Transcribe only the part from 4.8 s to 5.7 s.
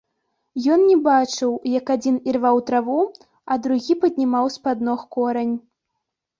ног корань.